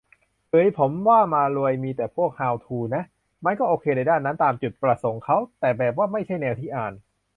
[0.51, 3.03] กึ๋ย ผมว่ามารวยมีแต่พวกฮาวทูน่ะ
[3.45, 6.93] มันก็โอเคในด้านนั้น ตามจุดประสงค์เขา แต่แบบว่าไม่ใช่แนวที่อ่าน